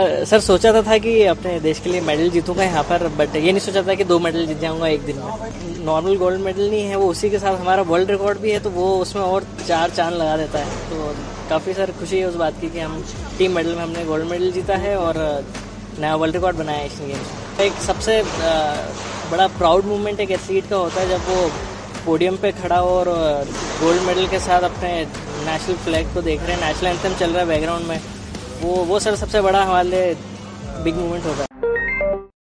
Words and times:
Sir 0.00 0.40
सोचा 0.40 0.72
था, 0.72 0.80
था 0.82 0.96
कि 0.98 1.22
अपने 1.26 1.58
देश 1.60 1.78
के 1.80 1.90
लिए 1.90 2.00
मेडल 2.00 2.28
जीतूँगा 2.30 2.64
यहाँ 2.64 2.82
पर 2.84 3.06
बट 3.18 3.36
ये 3.36 3.52
नहीं 3.52 3.60
सोचा 3.60 3.82
था 3.82 3.94
कि 3.94 4.04
दो 4.04 4.18
मेडल 4.18 4.44
जीत 4.46 4.58
जाऊँगा 4.60 4.88
एक 4.88 5.06
दिन 5.06 5.16
में। 5.16 5.84
नॉर्मल 5.84 6.16
गोल्ड 6.16 6.40
मेडल 6.40 6.68
नहीं 6.70 6.82
है 6.82 6.96
वो 6.96 7.06
उसी 7.10 7.30
के 7.30 7.38
साथ 7.38 7.56
हमारा 7.58 7.82
वर्ल्ड 7.82 8.10
रिकॉर्ड 8.10 8.38
भी 8.38 8.50
है 8.50 8.60
तो 8.60 8.70
वो 8.70 8.86
उसमें 8.96 9.22
और 9.22 9.46
चार 9.66 9.90
चाँद 9.90 10.14
लगा 10.14 10.36
देता 10.36 10.58
है। 10.58 10.90
तो 10.90 11.14
काफ़ी 11.48 11.72
सर 11.74 11.92
खुशी 11.98 12.18
है 12.18 12.26
उस 12.26 12.34
बात 12.34 12.60
की 12.60 12.68
कि 12.70 12.80
हम 12.80 13.02
टीम 13.38 13.54
मेडल 13.54 13.74
में 13.74 13.82
हमने 13.82 14.04
गोल्ड 14.04 14.28
मेडल 14.30 14.50
जीता 14.52 14.76
है 14.76 14.96
और 14.96 15.18
नया 15.98 16.14
वर्ल्ड 16.14 16.36
रिकॉर्ड 16.36 16.56
बनाया 16.56 16.82
एशियन 16.82 17.08
गेम्स 17.08 17.60
एक 17.60 17.80
सबसे 17.86 18.22
बड़ा 19.32 19.46
प्राउड 19.58 19.84
मूवमेंट 19.84 20.20
एक 20.20 20.30
एथलीट 20.30 20.68
का 20.70 20.76
होता 20.76 21.00
है 21.00 21.08
जब 21.08 21.26
वो 21.28 21.50
पोडियम 22.04 22.36
पे 22.36 22.52
खड़ा 22.62 22.78
हो 22.78 22.94
और 22.98 23.08
गोल्ड 23.80 24.02
मेडल 24.02 24.26
के 24.26 24.38
साथ 24.40 24.68
अपने 24.70 24.92
नेशनल 25.02 25.76
फ्लैग 25.86 26.14
को 26.14 26.22
देख 26.22 26.42
रहे 26.42 26.56
हैं। 26.56 26.66
नेशनल 26.66 26.88
एंथम 26.88 27.18
चल 27.18 27.30
रहा 27.30 27.40
है 27.40 27.46
बैकग्राउंड 27.48 27.86
में। 27.86 28.00
वो 28.62 28.74
वो 28.84 28.98
सर 29.00 29.16
सबसे 29.16 29.40
बड़ा 29.40 29.62
हमारे 29.64 29.88
लिए 29.88 30.14
बिग 30.84 30.96
मूवमेंट 30.96 31.24
होगा। 31.24 31.47